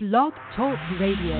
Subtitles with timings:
[0.00, 1.34] Blog Talk Radio.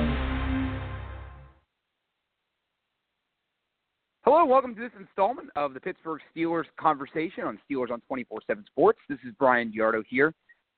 [4.24, 8.64] Hello, welcome to this installment of the Pittsburgh Steelers conversation on Steelers on 24 7
[8.66, 8.98] Sports.
[9.08, 10.34] This is Bryan DeArdo here.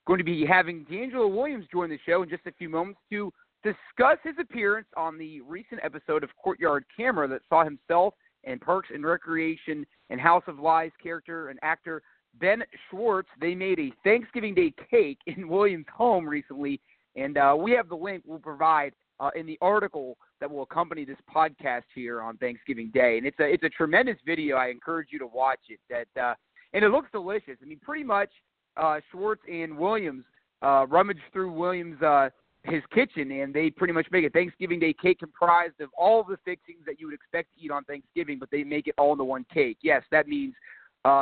[0.07, 3.33] Going to be having DeAngelo Williams join the show in just a few moments to
[3.65, 8.13] discuss his appearance on the recent episode of Courtyard Camera that saw himself
[8.45, 12.03] and Parks and Recreation and House of Lies character and actor
[12.39, 13.31] Ben Schwartz.
[13.41, 16.79] They made a Thanksgiving Day cake in Williams' home recently
[17.17, 21.05] and uh, we have the link we'll provide uh, in the article that will accompany
[21.05, 23.19] this podcast here on Thanksgiving Day.
[23.19, 24.57] And it's a it's a tremendous video.
[24.57, 25.79] I encourage you to watch it.
[25.89, 26.35] That uh,
[26.73, 27.57] and it looks delicious.
[27.63, 28.31] I mean, pretty much
[28.77, 30.25] uh, Schwartz and Williams
[30.63, 32.01] uh, rummage through Williams.
[32.03, 32.31] Uh,
[32.65, 36.37] his kitchen, and they pretty much make a Thanksgiving Day cake comprised of all the
[36.45, 39.25] fixings that you would expect to eat on Thanksgiving, but they make it all into
[39.25, 39.79] one cake.
[39.81, 40.53] Yes, that means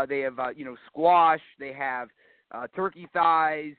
[0.08, 2.08] they have you know squash, they have
[2.74, 3.74] turkey thighs,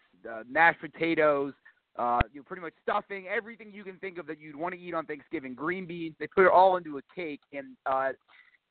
[0.50, 1.52] mashed potatoes,
[2.00, 4.80] uh, you know, pretty much stuffing, everything you can think of that you'd want to
[4.80, 5.54] eat on Thanksgiving.
[5.54, 8.10] Green beans, they put it all into a cake, and uh,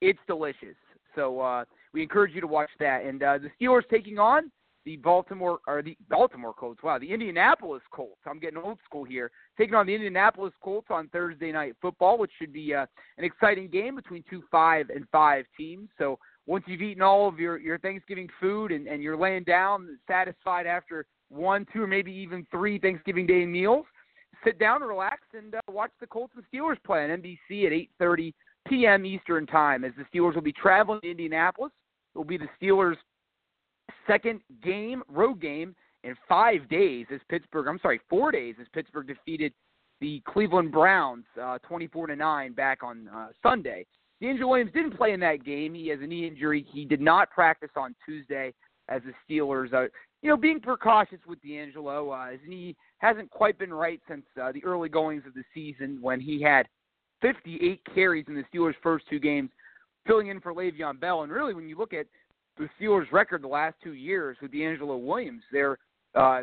[0.01, 0.77] it's delicious.
[1.15, 3.05] So uh, we encourage you to watch that.
[3.05, 4.51] And uh, the Steelers taking on
[4.87, 6.83] the Baltimore or the Baltimore Colts.
[6.83, 8.21] Wow, the Indianapolis Colts.
[8.27, 9.31] I'm getting old school here.
[9.59, 12.87] Taking on the Indianapolis Colts on Thursday night football, which should be uh,
[13.19, 15.91] an exciting game between two five and five teams.
[15.99, 19.99] So once you've eaten all of your your Thanksgiving food and, and you're laying down
[20.09, 23.87] satisfied after one, two, or maybe even three Thanksgiving Day meals.
[24.45, 28.33] Sit down, relax, and uh, watch the Colts and Steelers play on NBC at 8:30
[28.69, 29.05] p.m.
[29.05, 29.85] Eastern Time.
[29.85, 31.73] As the Steelers will be traveling to Indianapolis,
[32.15, 32.97] it will be the Steelers'
[34.07, 37.07] second game, road game, in five days.
[37.13, 39.53] As Pittsburgh, I'm sorry, four days, as Pittsburgh defeated
[40.01, 43.85] the Cleveland Browns uh, 24 to nine back on uh, Sunday.
[44.23, 45.75] DeAngelo Williams didn't play in that game.
[45.75, 46.67] He has a knee injury.
[46.73, 48.53] He did not practice on Tuesday
[48.89, 49.89] as the Steelers uh,
[50.23, 54.53] you know, being precautious with DeAngelo, Uh, his knee hasn't quite been right since uh,
[54.53, 56.69] the early goings of the season when he had
[57.21, 59.51] 58 carries in the Steelers' first two games,
[60.07, 61.23] filling in for Le'Veon Bell.
[61.23, 62.07] And really, when you look at
[62.57, 65.79] the Steelers' record the last two years with DeAngelo Williams, they're,
[66.15, 66.43] uh,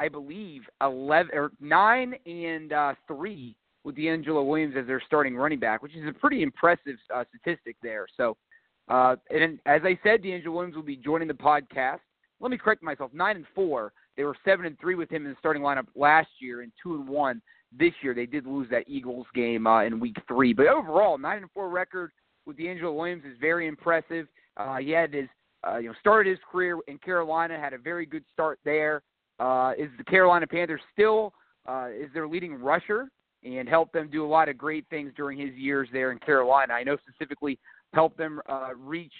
[0.00, 5.60] I believe, 11 or nine and uh, three with DeAngelo Williams as their starting running
[5.60, 8.06] back, which is a pretty impressive uh, statistic there.
[8.16, 8.36] So,
[8.88, 12.00] uh, and as I said, DeAngelo Williams will be joining the podcast
[12.40, 13.12] let me correct myself.
[13.14, 13.92] Nine and four.
[14.16, 16.94] They were seven and three with him in the starting lineup last year, and two
[16.94, 17.42] and one
[17.76, 18.14] this year.
[18.14, 21.68] They did lose that Eagles game uh, in Week Three, but overall, nine and four
[21.68, 22.10] record
[22.46, 24.26] with DeAngelo Williams is very impressive.
[24.56, 25.28] Uh, he had his,
[25.66, 29.02] uh, you know, started his career in Carolina, had a very good start there.
[29.38, 31.34] Uh, is the Carolina Panthers still
[31.66, 33.08] uh, is their leading rusher
[33.44, 36.72] and helped them do a lot of great things during his years there in Carolina.
[36.72, 37.58] I know specifically
[37.92, 39.12] helped them uh, reach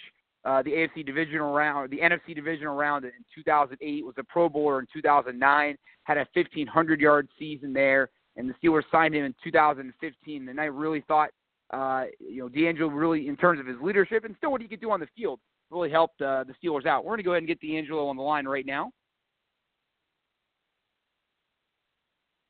[0.45, 4.79] uh, the AFC divisional round, the NFC divisional round in 2008, was a Pro Bowler
[4.79, 10.49] in 2009, had a 1,500 yard season there, and the Steelers signed him in 2015.
[10.49, 11.29] And I really thought,
[11.71, 14.81] uh, you know, DeAngelo really, in terms of his leadership and still what he could
[14.81, 15.39] do on the field,
[15.69, 17.03] really helped uh, the Steelers out.
[17.03, 18.91] We're going to go ahead and get DeAngelo on the line right now.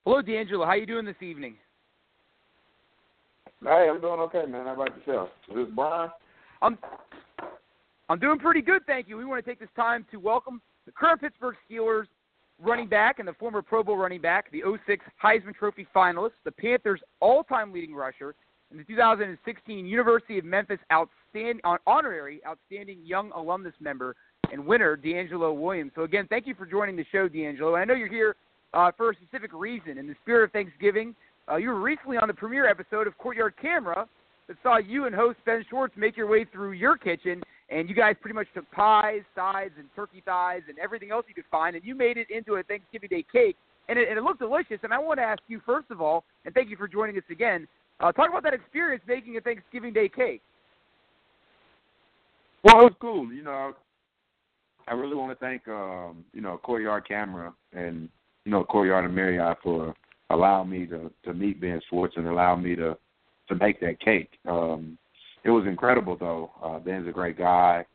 [0.06, 0.66] Hello, DeAngelo.
[0.66, 1.56] How you doing this evening?
[3.64, 4.66] Hey, I'm doing okay, man.
[4.66, 5.30] How about yourself?
[5.50, 6.10] Is this Bryan?
[6.62, 6.78] I'm
[8.10, 9.18] I'm doing pretty good, thank you.
[9.18, 12.06] We want to take this time to welcome the current Pittsburgh Steelers
[12.58, 16.52] running back and the former Pro Bowl running back, the 06 Heisman Trophy finalist, the
[16.52, 18.34] Panthers' all-time leading rusher,
[18.72, 24.16] and the 2016 University of Memphis outstanding honorary outstanding young alumnus member
[24.54, 25.92] and winner, DeAngelo Williams.
[25.94, 27.74] So again, thank you for joining the show, DeAngelo.
[27.74, 28.38] And I know you're here
[28.74, 29.98] uh, for a specific reason.
[29.98, 31.14] In the spirit of Thanksgiving,
[31.52, 34.08] uh, you were recently on the premiere episode of Courtyard Camera
[34.48, 37.96] that saw you and host Ben Schwartz make your way through your kitchen and you
[37.96, 41.76] guys pretty much took pies, sides, and turkey thighs, and everything else you could find,
[41.76, 43.58] and you made it into a Thanksgiving Day cake,
[43.90, 44.80] and it, and it looked delicious.
[44.84, 47.24] And I want to ask you first of all, and thank you for joining us
[47.30, 47.68] again.
[48.00, 50.42] Uh, talk about that experience making a Thanksgiving Day cake.
[52.64, 53.32] Well, it was cool.
[53.32, 53.74] You know,
[54.88, 58.10] I really want to thank um, you know Courtyard Camera and
[58.46, 59.94] you know Courtyard and Marriott for
[60.30, 62.98] allowing me to to meet Ben Schwartz and allow me to
[63.50, 64.32] to make that cake.
[64.48, 64.98] Um,
[65.48, 66.52] it was incredible though.
[66.62, 67.86] Uh, Ben's a great guy.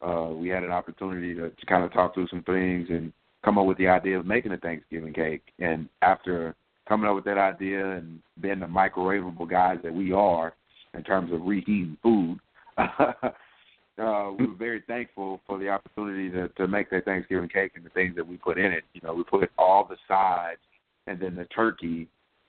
[0.00, 3.12] Uh, we had an opportunity to, to kind of talk through some things and
[3.44, 5.42] come up with the idea of making a Thanksgiving cake.
[5.58, 6.54] And after
[6.88, 10.54] coming up with that idea and being the microwavable guys that we are
[10.94, 12.38] in terms of reheating food,
[12.78, 17.84] uh, we were very thankful for the opportunity to, to make that Thanksgiving cake and
[17.84, 18.84] the things that we put in it.
[18.94, 20.60] You know, we put all the sides
[21.08, 22.06] and then the turkey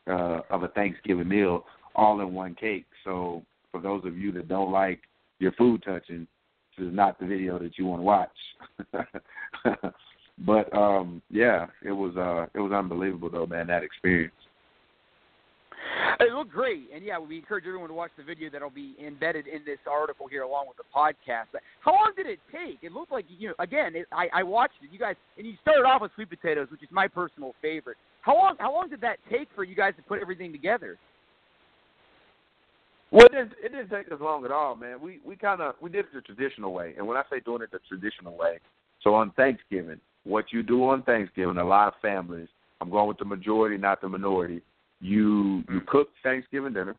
[0.07, 1.65] uh, of a Thanksgiving meal
[1.95, 2.85] all in one cake.
[3.03, 5.01] So for those of you that don't like
[5.39, 6.27] your food touching,
[6.77, 9.93] this is not the video that you want to watch.
[10.39, 13.67] But um, yeah, it was uh, it was unbelievable though, man.
[13.67, 14.33] That experience.
[16.19, 19.47] It looked great, and yeah, we encourage everyone to watch the video that'll be embedded
[19.47, 21.59] in this article here, along with the podcast.
[21.81, 22.79] How long did it take?
[22.81, 24.91] It looked like you know, again, it, I, I watched it.
[24.91, 27.97] You guys, and you started off with sweet potatoes, which is my personal favorite.
[28.21, 28.55] How long?
[28.59, 30.97] How long did that take for you guys to put everything together?
[33.13, 34.99] Well, it didn't, it didn't take us long at all, man.
[34.99, 37.61] We we kind of we did it the traditional way, and when I say doing
[37.61, 38.57] it the traditional way,
[39.03, 42.47] so on Thanksgiving, what you do on Thanksgiving, a lot of families,
[42.81, 44.63] I'm going with the majority, not the minority.
[44.99, 45.85] You you mm.
[45.85, 46.95] cook Thanksgiving dinner,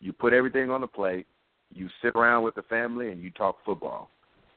[0.00, 1.26] you put everything on the plate,
[1.74, 4.10] you sit around with the family and you talk football.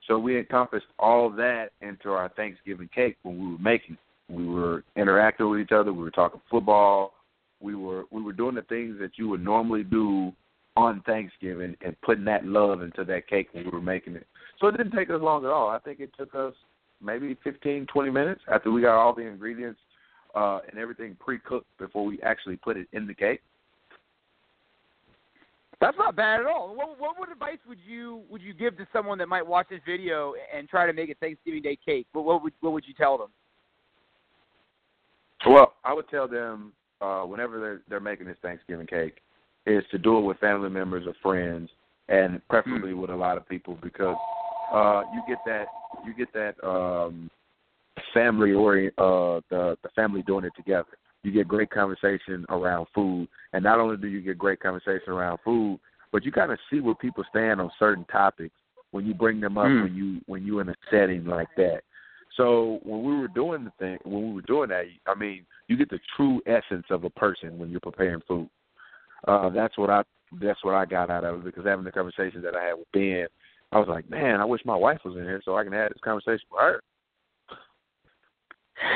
[0.07, 3.95] So we encompassed all that into our Thanksgiving cake when we were making.
[3.95, 4.35] It.
[4.35, 7.13] We were interacting with each other, we were talking football,
[7.61, 10.31] we were we were doing the things that you would normally do
[10.77, 14.27] on Thanksgiving and putting that love into that cake when we were making it.
[14.59, 15.69] So it didn't take us long at all.
[15.69, 16.53] I think it took us
[17.01, 19.79] maybe fifteen, twenty minutes after we got all the ingredients
[20.35, 23.41] uh, and everything pre-cooked before we actually put it in the cake.
[25.79, 26.75] That's not bad at all.
[26.75, 29.81] What, what what advice would you would you give to someone that might watch this
[29.85, 32.07] video and try to make a Thanksgiving Day cake?
[32.13, 33.29] What, what would what would you tell them?
[35.45, 39.17] Well, I would tell them uh, whenever they're they're making this Thanksgiving cake,
[39.67, 41.69] is to do it with family members or friends,
[42.07, 43.01] and preferably mm.
[43.01, 44.15] with a lot of people because
[44.73, 45.65] uh, you get that
[46.05, 47.29] you get that um,
[48.13, 50.97] family orient uh the the family doing it together.
[51.23, 55.39] You get great conversation around food, and not only do you get great conversation around
[55.43, 55.79] food,
[56.11, 58.55] but you kind of see where people stand on certain topics
[58.91, 59.83] when you bring them up mm.
[59.83, 61.81] when you when you in a setting like that.
[62.37, 65.75] So when we were doing the thing, when we were doing that, I mean, you
[65.75, 68.47] get the true essence of a person when you're preparing food.
[69.27, 70.03] Uh, that's what I
[70.41, 72.91] that's what I got out of it because having the conversation that I had with
[72.91, 73.27] Ben,
[73.71, 75.89] I was like, man, I wish my wife was in here so I can have
[75.89, 76.81] this conversation with her.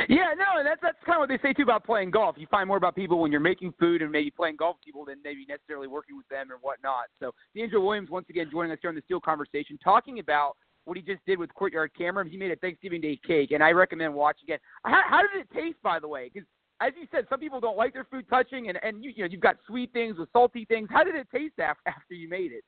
[0.07, 2.35] Yeah, no, and that's that's kind of what they say too about playing golf.
[2.37, 5.05] You find more about people when you're making food and maybe playing golf with people
[5.05, 7.05] than maybe necessarily working with them or whatnot.
[7.19, 10.97] So DeAngelo Williams once again joining us here on the Steel Conversation, talking about what
[10.97, 12.27] he just did with Courtyard Camera.
[12.27, 14.61] He made a Thanksgiving Day cake, and I recommend watching it.
[14.83, 16.29] How, how did it taste, by the way?
[16.31, 16.47] Because
[16.81, 19.29] as you said, some people don't like their food touching, and and you, you know
[19.31, 20.89] you've got sweet things with salty things.
[20.91, 22.63] How did it taste after after you made it?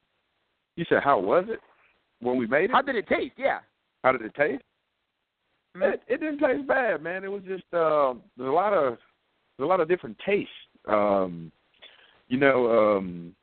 [0.76, 1.60] You said how was it
[2.20, 2.72] when we made it?
[2.72, 3.34] How did it taste?
[3.38, 3.60] Yeah.
[4.04, 4.64] How did it taste?
[5.76, 7.24] It, it didn't taste bad, man.
[7.24, 8.98] It was just uh, there's a lot of
[9.58, 10.52] there's a lot of different tastes.
[10.88, 11.52] Um,
[12.28, 13.36] you know, um,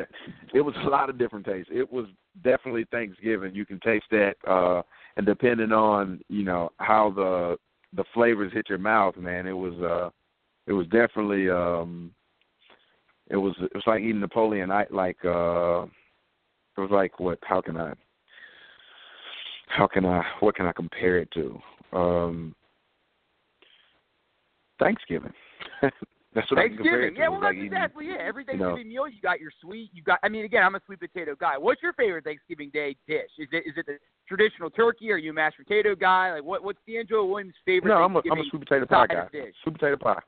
[0.55, 1.71] it was a lot of different tastes.
[1.73, 2.06] It was
[2.44, 3.55] definitely Thanksgiving.
[3.55, 4.82] You can taste that, uh,
[5.17, 7.56] and depending on you know how the
[7.96, 10.10] the flavors hit your mouth, man, it was uh,
[10.66, 12.12] it was definitely um,
[13.31, 14.70] it was it was like eating Napoleon.
[14.70, 15.84] I like uh,
[16.76, 17.38] it was like what?
[17.43, 17.94] How can I?
[19.69, 21.60] how can I what can I compare it to?
[21.93, 22.54] Um
[24.78, 25.32] Thanksgiving.
[26.37, 27.17] that's what Thanksgiving.
[27.17, 28.19] yeah, well, that's exactly it.
[28.21, 28.27] yeah.
[28.27, 29.88] Every Thanksgiving you know, meal, you got your sweet.
[29.94, 30.19] You got.
[30.23, 31.56] I mean, again, I'm a sweet potato guy.
[31.56, 33.31] What's your favorite Thanksgiving Day dish?
[33.38, 33.97] Is it is it the
[34.29, 35.11] traditional turkey?
[35.11, 36.35] Or are you a mashed potato guy?
[36.35, 37.88] Like, what what's DeAngelo Williams' favorite?
[37.88, 39.29] No, I'm a, I'm a sweet potato pie guy.
[39.33, 39.55] Dish?
[39.65, 40.21] Sweet potato pie.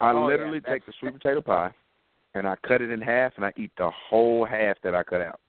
[0.00, 1.72] I oh, literally yeah, take the sweet potato pie,
[2.34, 5.22] and I cut it in half, and I eat the whole half that I cut
[5.22, 5.40] out.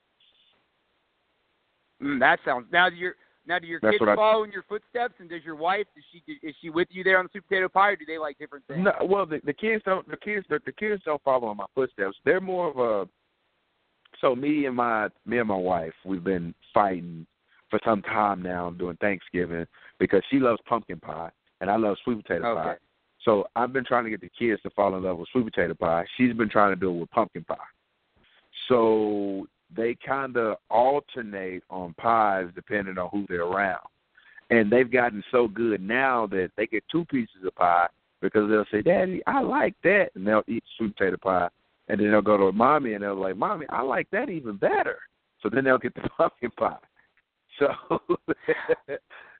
[2.01, 2.65] Mm, that sounds.
[2.71, 5.55] Now you're now, do your That's kids I, follow in your footsteps, and does your
[5.55, 8.05] wife is she is she with you there on the sweet potato pie, or do
[8.05, 8.83] they like different things?
[8.83, 10.07] No, well, the, the kids don't.
[10.09, 12.15] The kids, the, the kids don't follow in my footsteps.
[12.25, 13.09] They're more of a.
[14.21, 17.27] So me and my me and my wife, we've been fighting
[17.69, 19.65] for some time now during Thanksgiving
[19.99, 22.61] because she loves pumpkin pie and I love sweet potato okay.
[22.61, 22.77] pie.
[23.23, 25.73] So I've been trying to get the kids to fall in love with sweet potato
[25.73, 26.05] pie.
[26.17, 27.55] She's been trying to do it with pumpkin pie.
[28.67, 33.79] So they kind of alternate on pies depending on who they're around.
[34.49, 37.87] And they've gotten so good now that they get two pieces of pie
[38.21, 40.09] because they'll say, Daddy, I like that.
[40.15, 41.49] And they'll eat sweet potato pie.
[41.87, 44.57] And then they'll go to mommy and they'll be like, Mommy, I like that even
[44.57, 44.99] better.
[45.41, 46.77] So then they'll get the pumpkin pie.
[47.59, 47.67] So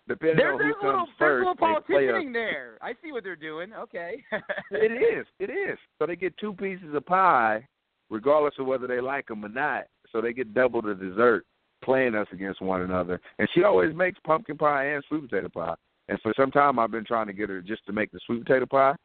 [0.07, 2.77] depending there's, on there's who little, comes there's first, little they play politicianing there.
[2.81, 3.73] I see what they're doing.
[3.73, 4.23] Okay.
[4.71, 5.25] it is.
[5.39, 5.77] It is.
[5.99, 7.65] So they get two pieces of pie,
[8.09, 11.43] regardless of whether they like them or not so they get double the dessert
[11.83, 13.19] playing us against one another.
[13.39, 15.75] And she always makes pumpkin pie and sweet potato pie.
[16.07, 18.45] And for some time, I've been trying to get her just to make the sweet
[18.45, 18.95] potato pie.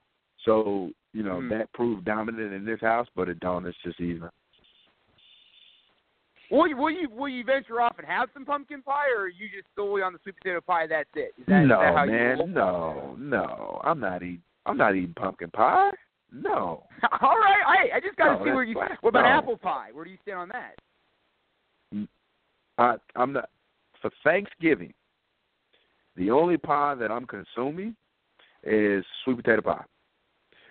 [0.45, 1.51] So you know mm.
[1.51, 3.67] that proved dominant in this house, but it don't.
[3.67, 4.29] It's just even.
[6.51, 9.29] Will you, will you will you venture off and have some pumpkin pie, or are
[9.29, 10.87] you just solely on the sweet potato pie?
[10.87, 11.33] That's it.
[11.39, 13.81] Is that, no, is that man, no, no.
[13.85, 14.43] I'm not eating.
[14.65, 15.91] I'm not eating pumpkin pie.
[16.33, 16.85] No.
[17.21, 18.77] All right, I I just got to no, see where you.
[18.77, 19.29] What about no.
[19.29, 19.89] apple pie?
[19.93, 20.77] Where do you stand on that?
[22.79, 23.51] I, I'm not
[24.01, 24.93] for Thanksgiving.
[26.17, 27.95] The only pie that I'm consuming
[28.65, 29.85] is sweet potato pie.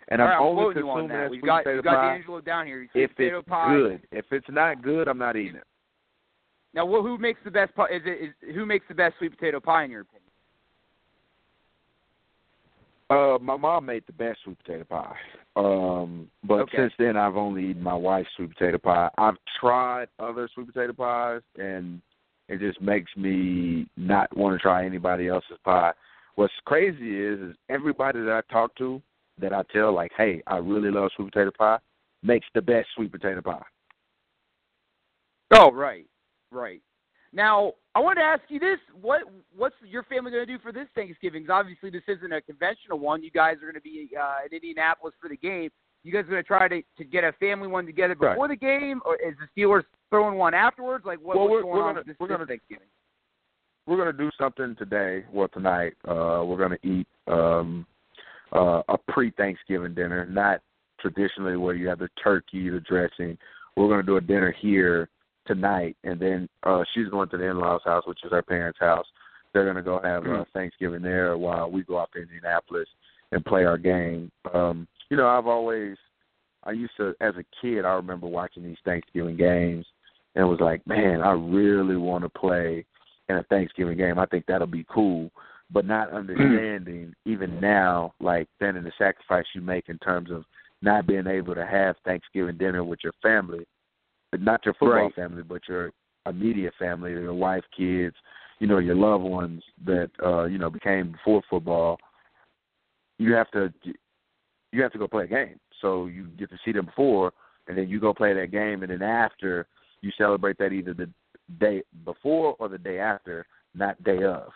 [0.10, 1.30] And All I'm right, I'm only you on consuming that.
[1.30, 2.88] We've sweet got potato we've got pie DeAngelo down here.
[2.92, 3.76] Sweet if potato it's pie.
[3.76, 4.02] good.
[4.12, 5.64] If it's not good, I'm not eating it.
[6.74, 7.88] Now, well, who makes the best pie?
[7.92, 10.24] Is it is who makes the best sweet potato pie in your opinion?
[13.10, 15.16] Uh, my mom made the best sweet potato pie.
[15.58, 16.78] Um, but Okay.
[16.78, 19.10] since then, I've only eaten my wife's sweet potato pie.
[19.18, 22.00] I've tried other sweet potato pies, and
[22.48, 25.94] it just makes me not want to try anybody else's pie.
[26.36, 29.02] What's crazy is, is everybody that I talk to,
[29.40, 31.80] that I tell like, hey, I really love sweet potato pie,
[32.22, 33.66] makes the best sweet potato pie.
[35.52, 36.06] Oh, right,
[36.52, 36.82] right.
[37.38, 39.22] Now, I wanted to ask you this: what
[39.56, 41.44] what's your family going to do for this Thanksgiving?
[41.46, 43.22] 'Cause obviously, this isn't a conventional one.
[43.22, 45.70] You guys are going to be uh, in Indianapolis for the game.
[46.04, 48.50] You guys are going to try to to get a family one together before Right.
[48.50, 51.06] the game, or is the Steelers throwing one afterwards?
[51.06, 52.88] Like, what, Well, what's going we're on gonna- this, we're this gonna- Thanksgiving?
[53.86, 55.24] we're gonna do something today.
[55.32, 57.86] Well, tonight, uh, we're gonna eat um,
[58.52, 60.62] uh, a pre-Thanksgiving dinner, not
[61.00, 63.38] traditionally where you have the turkey, the dressing.
[63.76, 65.10] We're gonna do a dinner here
[65.48, 69.06] tonight, and then uh, she's going to the in-laws' house, which is her parents' house.
[69.54, 72.88] They're gonna go have uh, Thanksgiving there while we go out to Indianapolis
[73.32, 74.32] and play our game.
[74.54, 75.96] Um, you know, I've always,
[76.64, 79.86] I used to, as a kid, I remember watching these Thanksgiving games,
[80.36, 82.86] and was like, man, I really want to play
[83.30, 84.20] in a Thanksgiving game.
[84.20, 85.32] I think that'll be cool.
[85.70, 90.46] But not understanding even now, like then in the sacrifice you make in terms of
[90.82, 93.66] not being able to have Thanksgiving dinner with your family,
[94.34, 95.16] not your football Right.
[95.16, 95.92] family, but your
[96.26, 98.16] immediate family, your wife, kids,
[98.60, 102.00] you know, your loved ones that uh, you know, became before football.
[103.18, 103.74] You have to
[104.72, 105.60] you have to go play a game.
[105.82, 107.32] So you get to see them before
[107.68, 109.68] and then you go play that game and then after
[110.02, 111.10] you celebrate that either the
[111.60, 114.50] day before or the day after, not day of.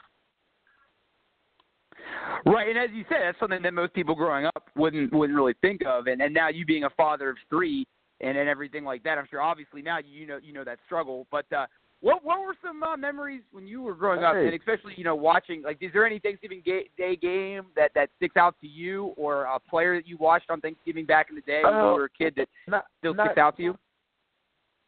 [2.46, 5.54] Right, and as you said, that's something that most people growing up wouldn't wouldn't really
[5.62, 7.86] think of, and and now you being a father of three
[8.22, 11.28] and and everything like that, I'm sure obviously now you know you know that struggle.
[11.32, 11.66] But uh,
[12.02, 15.16] what what were some uh, memories when you were growing up, and especially you know
[15.16, 19.14] watching like is there any Thanksgiving ga- Day game that that sticks out to you,
[19.18, 21.94] or a player that you watched on Thanksgiving back in the day when Uh, you
[21.94, 23.78] were a kid that Not still not, sticks out to you?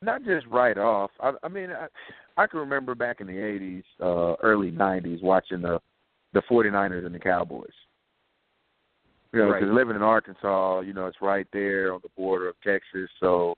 [0.01, 1.11] not just right off.
[1.21, 1.87] I, I mean, I,
[2.41, 5.79] I can remember back in the '80s, uh, early '90s, watching the
[6.33, 7.69] the 49ers and the Cowboys.
[9.33, 9.61] You know, Right.
[9.61, 13.09] because living in Arkansas, you know, it's right there on the border of Texas.
[13.19, 13.55] So,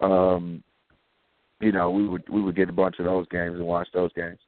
[0.00, 0.62] um,
[1.60, 4.12] you know, we would we would get a bunch of those games and watch those
[4.14, 4.40] games.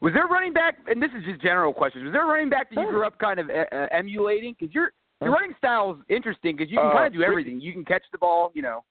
[0.00, 0.78] Was there a running back?
[0.86, 2.04] And this is just general questions.
[2.04, 4.54] Was there a running back that you grew up kind of uh, uh, emulating?
[4.58, 7.60] Because your your running style is interesting because you can Uh, kind of do everything.
[7.60, 8.84] You can catch the ball, you know.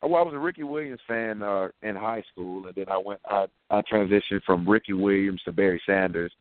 [0.00, 3.20] Well, I was a Ricky Williams fan uh, in high school, and then I went.
[3.28, 6.32] I, I transitioned from Ricky Williams to Barry Sanders,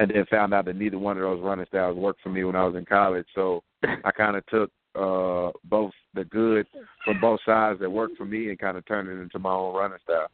[0.00, 2.56] and then found out that neither one of those running styles worked for me when
[2.56, 3.26] I was in college.
[3.34, 3.62] So
[4.04, 6.66] I kind of took uh, both the good
[7.04, 9.74] from both sides that worked for me and kind of turned it into my own
[9.74, 10.28] running style.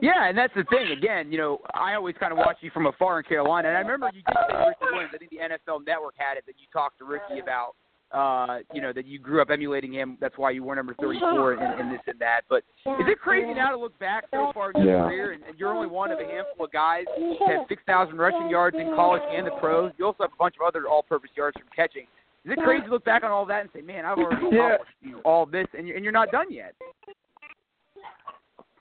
[0.00, 0.96] Yeah, and that's the thing.
[0.96, 3.80] Again, you know, I always kind of watch you from afar in Carolina, and I
[3.80, 5.12] remember you did say Ricky Williams.
[5.14, 7.74] I think the NFL Network had it that you talked to Ricky about.
[8.12, 10.16] Uh, you know that you grew up emulating him.
[10.20, 12.42] That's why you were number 34 and, and this and that.
[12.48, 15.02] But is it crazy now to look back so far in your Yeah.
[15.04, 18.48] career, and, and you're only one of a handful of guys to have 6,000 rushing
[18.48, 19.90] yards in college and the pros.
[19.98, 22.02] You also have a bunch of other all-purpose yards from catching.
[22.44, 24.66] Is it crazy to look back on all that and say, "Man, I've already Yeah.
[24.74, 26.74] accomplished you know, all this," and you're, and you're not done yet?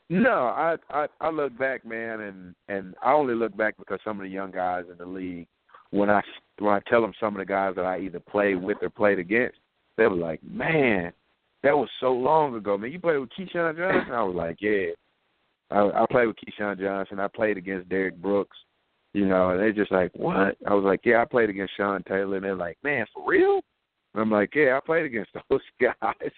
[0.09, 4.17] No, I, I I look back, man, and and I only look back because some
[4.19, 5.47] of the young guys in the league,
[5.93, 6.21] when I
[6.59, 9.19] when I tell them some of the guys that I either played with or played
[9.19, 9.57] against,
[9.95, 11.13] they were like, "Man,
[11.61, 12.91] that was so long ago, man.
[12.91, 14.87] You played with Keyshawn Johnson?" I was like, "Yeah."
[15.69, 17.19] I, I played with Keyshawn Johnson.
[17.19, 18.57] I played against Derrick Brooks.
[19.13, 22.01] You know, and they're just like, "What?" I was like, "Yeah, I played against Sean
[22.03, 23.61] Taylor." And they're like, "Man, for real?"
[24.13, 26.31] And I'm like, "Yeah, I played against those guys."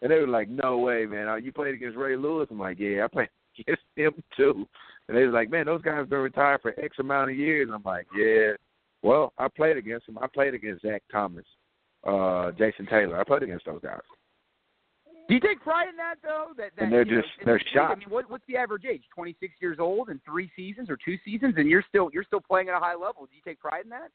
[0.00, 1.28] And they were like, "No way, man!
[1.28, 3.28] Uh, You played against Ray Lewis?" I'm like, "Yeah, I played
[3.58, 4.66] against him too."
[5.08, 7.82] And they was like, "Man, those guys been retired for X amount of years." I'm
[7.84, 8.52] like, "Yeah,
[9.02, 10.18] well, I played against them.
[10.20, 11.44] I played against Zach Thomas,
[12.06, 13.18] uh, Jason Taylor.
[13.20, 14.00] I played against those guys."
[15.28, 16.52] Do you take pride in that though?
[16.56, 17.92] That, that And they're you know, just- they're shocked.
[17.92, 19.02] I mean, what, what's the average age?
[19.14, 22.40] Twenty six years old and three seasons or two seasons, and you're still you're still
[22.40, 23.26] playing at a high level.
[23.26, 24.10] Do you take pride in that?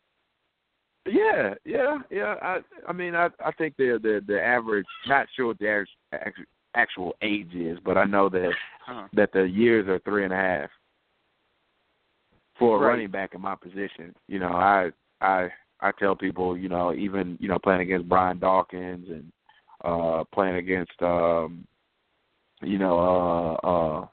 [1.05, 2.35] Yeah, yeah, yeah.
[2.41, 4.85] I, I mean, I, I think the the the average.
[5.07, 8.49] Not sure what the average actual, actual age is, but I know that
[8.87, 9.07] Uh-huh.
[9.13, 10.69] that the years are three and a half
[12.63, 12.89] for a Right.
[12.93, 14.15] running back in my position.
[14.27, 14.91] You know, I
[15.21, 15.49] I
[15.81, 19.31] I tell people, you know, even you know playing against Brian Dawkins and
[19.83, 21.67] uh playing against um
[22.61, 22.97] you know
[23.63, 24.07] uh uh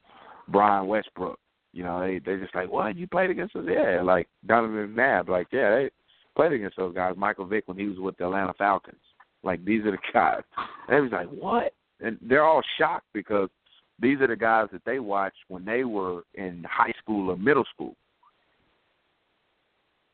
[0.49, 1.39] Brian Westbrook.
[1.73, 3.65] You know, they they just like, what you played against us?
[3.69, 5.91] Yeah, like Donovan McNabb, like yeah, they
[6.35, 7.15] played against those guys.
[7.17, 9.01] Michael Vick when he was with the Atlanta Falcons.
[9.45, 10.43] Like these are the guys.
[10.89, 11.75] And they was like, what?
[12.01, 13.49] And they're all shocked because
[14.01, 17.65] these are the guys that they watched when they were in high school or middle
[17.73, 17.95] school.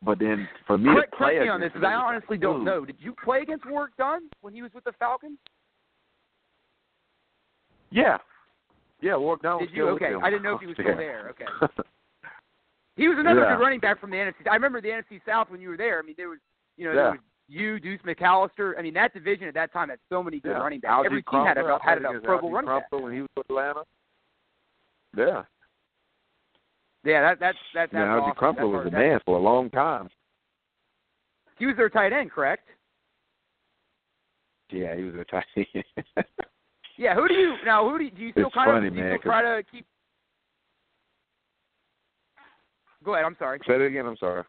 [0.03, 2.61] But then for me Correct, to play correct me on this, because I honestly don't
[2.61, 2.65] ooh.
[2.65, 2.85] know.
[2.85, 5.39] Did you play against Warrick Dunn when he was with the Falcons?
[7.91, 8.19] Yeah,
[9.01, 9.89] yeah, Warrick Dunn was Did you?
[9.91, 10.13] Okay.
[10.23, 10.97] I didn't know if he was still Yeah.
[10.97, 11.29] there.
[11.31, 11.47] Okay.
[12.97, 13.57] He was another Yeah.
[13.57, 14.49] good running back from the NFC.
[14.51, 15.99] I remember the NFC South when you were there.
[15.99, 16.39] I mean, there was,
[16.79, 17.03] you know, Yeah.
[17.03, 18.73] there was you, Deuce McAllister.
[18.79, 20.63] I mean, that division at that time had so many good yeah.
[20.63, 20.93] running backs.
[21.03, 22.89] Alge Every team had a had a Pro Bowl running back.
[22.89, 23.83] Crumpler when he was with Atlanta.
[25.15, 25.43] Yeah,
[27.07, 28.01] Yeah, that that's that's yeah.
[28.07, 28.35] that's awesome.
[28.37, 30.09] Crumpler was the hard- man for a long time.
[31.59, 32.69] He was their tight end, correct?
[34.71, 35.85] Yeah, he was a tight end.
[36.99, 37.15] Yeah.
[37.15, 37.87] Who do you now?
[37.89, 39.43] Who do you, do you still It's kind funny, of do you man, still try
[39.43, 39.85] to keep?
[43.05, 43.27] Go ahead.
[43.27, 43.61] I'm sorry.
[43.69, 44.07] Say it again.
[44.07, 44.43] I'm sorry.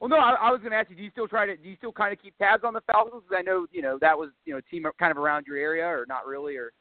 [0.00, 0.96] Well, no, I, I was going to ask you.
[0.96, 1.56] Do you still try to?
[1.56, 3.22] Do you still kind of keep tabs on the Falcons?
[3.26, 5.56] 'Cause I know you know that was you know a team kind of around your
[5.56, 6.72] area, or not really, or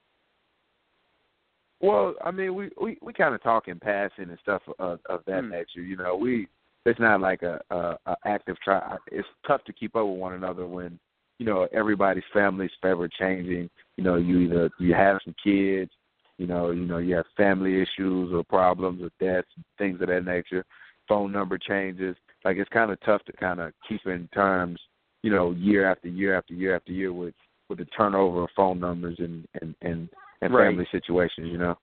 [1.81, 5.23] Well, I mean, we we we kind of talk in passing and stuff of, of
[5.25, 5.49] that Hmm.
[5.51, 5.81] nature.
[5.81, 6.47] You know, we
[6.85, 8.97] it's not like a, a, a active try.
[9.11, 10.99] It's tough to keep up with one another when
[11.37, 13.69] you know everybody's family's forever changing.
[13.95, 15.91] You know, you either you have some kids,
[16.37, 20.25] you know, you know you have family issues or problems or deaths, things of that
[20.25, 20.65] nature.
[21.07, 22.15] Phone number changes.
[22.43, 24.79] Like it's kind of tough to kind of keep in terms.
[25.21, 27.35] You know, year after year after year after year with
[27.69, 30.09] with the turnover of phone numbers and and and,
[30.41, 30.69] and Right.
[30.69, 31.47] family situations.
[31.47, 31.77] You know.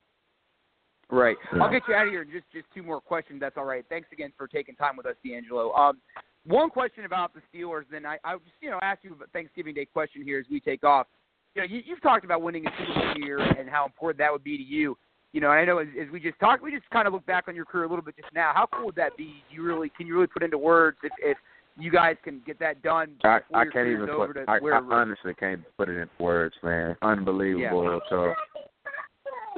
[1.10, 1.36] Right.
[1.54, 1.62] Yeah.
[1.62, 3.40] I'll get you out of here in just just two more questions.
[3.40, 3.84] That's all right.
[3.88, 5.76] Thanks again for taking time with us, DeAngelo.
[5.78, 5.98] Um,
[6.44, 9.74] one question about the Steelers, then I I just you know ask you a Thanksgiving
[9.74, 11.06] Day question here as we take off.
[11.54, 14.30] You know, you, you've talked about winning a Super Bowl year and how important that
[14.30, 14.98] would be to you.
[15.32, 17.24] You know, and I know as, as we just talked, we just kind of look
[17.26, 18.52] back on your career a little bit just now.
[18.54, 19.42] How cool would that be?
[19.50, 21.38] You really can you really put into words if if
[21.78, 23.12] you guys can get that done?
[23.24, 24.36] I, I can't even put.
[24.48, 26.96] I, I honestly can't put it in words, man.
[27.02, 28.00] Unbelievable.
[28.08, 28.34] So,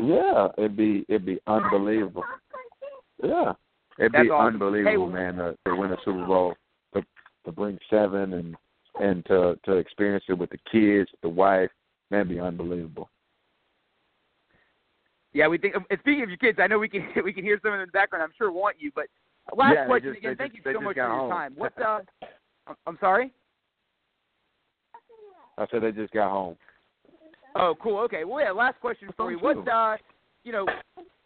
[0.00, 2.24] yeah, it'd be it'd be unbelievable.
[3.22, 3.52] Yeah,
[3.98, 4.54] it'd That's be awesome.
[4.54, 6.54] unbelievable, Hey, man, to, to win a Super Bowl,
[6.94, 7.02] to
[7.44, 8.56] to bring seven and
[9.00, 11.70] and to to experience it with the kids, the wife.
[12.10, 13.10] That'd be unbelievable.
[15.34, 15.74] Yeah, we think.
[16.00, 17.88] Speaking of your kids, I know we can we can hear some of them in
[17.88, 18.22] the background.
[18.22, 19.06] I'm sure want you, but
[19.56, 20.36] last Yeah, question just- again.
[20.36, 21.30] Thank just- you so much for your home.
[21.30, 21.52] time.
[21.56, 21.72] What?
[22.68, 23.32] Uh, I'm sorry.
[25.56, 26.56] I said they just got home.
[27.58, 27.98] Oh, cool.
[28.00, 28.24] Okay.
[28.24, 28.52] Well, yeah.
[28.52, 29.38] Last question for you.
[29.42, 29.72] Thank What?
[29.72, 29.96] Uh,
[30.44, 30.66] you know,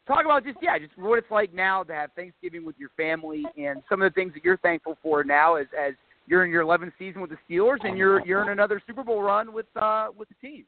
[0.06, 3.44] talk about just yeah, just what it's like now to have Thanksgiving with your family
[3.56, 5.94] and some of the things that you're thankful for now as as
[6.26, 9.22] you're in your 11th season with the Steelers and you're you're in another Super Bowl
[9.22, 10.64] run with uh with the team.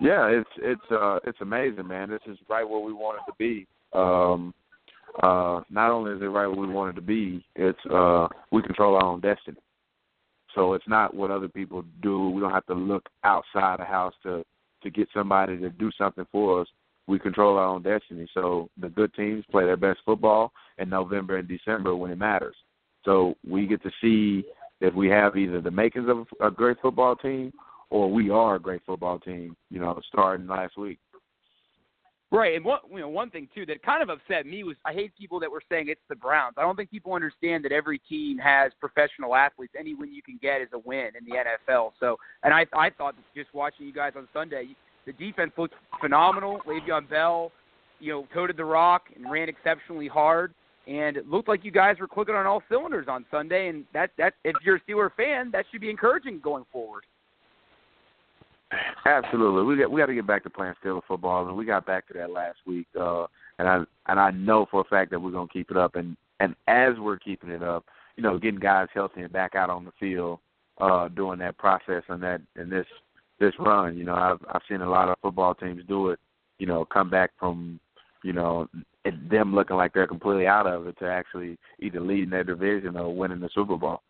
[0.00, 2.08] Yeah, it's it's uh it's amazing, man.
[2.08, 3.66] This is right where we wanted to be.
[3.92, 4.54] Um
[5.22, 8.96] uh not only is it right where we wanted to be, it's uh we control
[8.96, 9.58] our own destiny.
[10.54, 12.30] So it's not what other people do.
[12.30, 14.44] We don't have to look outside the house to
[14.82, 16.68] to get somebody to do something for us.
[17.08, 18.28] We control our own destiny.
[18.32, 22.54] So the good teams play their best football in November and December when it matters.
[23.04, 24.44] So we get to see
[24.80, 27.52] if we have either the makings of a great football team
[27.90, 30.98] or we are a great football team, you know, starting last week.
[32.30, 34.92] Right, and what you know, one thing too that kind of upset me was I
[34.92, 36.56] hate people that were saying it's the Browns.
[36.58, 39.72] I don't think people understand that every team has professional athletes.
[39.78, 41.36] Any win you can get is a win in the
[41.72, 41.92] NFL.
[41.98, 44.68] So, and I I thought just watching you guys on Sunday,
[45.06, 46.60] the defense looked phenomenal.
[46.66, 47.50] Le'Veon Bell,
[47.98, 50.52] you know, toted the rock and ran exceptionally hard,
[50.86, 53.68] and it looked like you guys were clicking on all cylinders on Sunday.
[53.68, 57.04] And that that if you're a Steeler fan, that should be encouraging going forward.
[59.06, 61.86] Absolutely, we got we got to get back to playing Steeler football, and we got
[61.86, 62.86] back to that last week.
[62.98, 63.26] Uh,
[63.58, 65.96] and I and I know for a fact that we're gonna keep it up.
[65.96, 67.84] And and as we're keeping it up,
[68.16, 70.40] you know, getting guys healthy and back out on the field
[70.80, 72.86] uh, during that process and that and this
[73.40, 73.96] this run.
[73.96, 76.18] You know, I've I've seen a lot of football teams do it.
[76.58, 77.80] You know, come back from
[78.22, 78.68] you know
[79.30, 83.14] them looking like they're completely out of it to actually either leading their division or
[83.14, 84.02] winning the Super Bowl.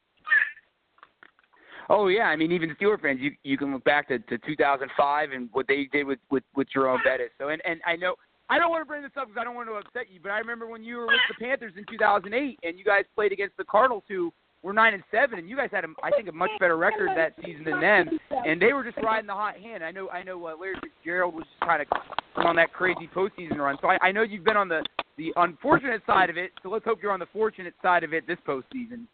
[1.90, 5.31] Oh yeah, I mean even Steeler fans, you you can look back to, to 2005
[5.33, 7.31] and what they did with with with Jerome Bettis.
[7.38, 8.14] So and and I know
[8.51, 10.31] I don't want to bring this up because I don't want to upset you, but
[10.31, 13.57] I remember when you were with the Panthers in 2008 and you guys played against
[13.57, 16.33] the Cardinals who were nine and seven, and you guys had a, I think a
[16.33, 19.85] much better record that season than them, and they were just riding the hot hand.
[19.85, 23.59] I know I know uh, Larry Fitzgerald was just kind of on that crazy postseason
[23.59, 23.77] run.
[23.81, 24.85] So I, I know you've been on the
[25.16, 26.53] the unfortunate side of it.
[26.62, 29.07] So let's hope you're on the fortunate side of it this postseason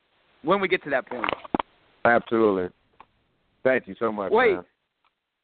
[0.42, 1.24] when we get to that point.
[2.04, 2.68] Absolutely.
[3.62, 4.30] Thank you so much.
[4.30, 4.54] Wait.
[4.54, 4.64] man.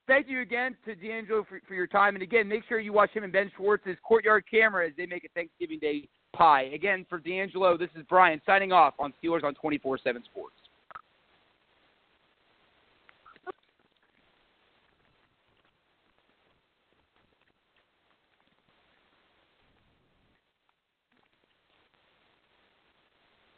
[0.07, 2.15] thank you again to DeAngelo for, for your time.
[2.15, 5.25] And again, make sure you watch him and Ben Schwartz's Courtyard Camera as they make
[5.25, 6.65] a Thanksgiving Day pie.
[6.75, 10.55] Again, for DeAngelo, this is Bryan signing off on Steelers on 24 7 Sports.